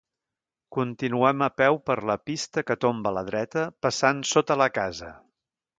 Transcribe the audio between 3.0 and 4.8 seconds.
a la dreta, passant sota la